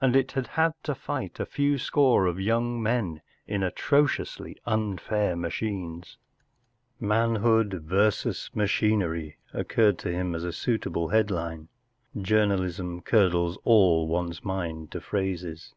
[0.00, 5.36] And it had had to fight a few score of young men in atrociously unfair
[5.36, 6.16] machines!
[6.98, 11.68] “Manhood versus Machinery” occurred to him as a suitable headline.
[12.18, 15.74] Journalism curdles all one's mind to phrases.